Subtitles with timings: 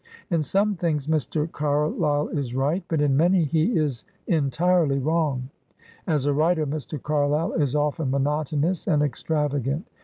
[0.31, 1.51] In some things, Mr.
[1.51, 5.49] Car lyle is right; but in many, he is entirely wrong.
[6.07, 6.99] As a writer, Mr.
[6.99, 9.85] Carlyle is often monotonous and extrav agant.